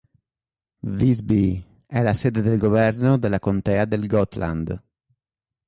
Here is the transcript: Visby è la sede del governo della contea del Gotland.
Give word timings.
Visby 0.81 1.63
è 1.85 2.01
la 2.01 2.13
sede 2.15 2.41
del 2.41 2.57
governo 2.57 3.19
della 3.19 3.37
contea 3.37 3.85
del 3.85 4.07
Gotland. 4.07 4.83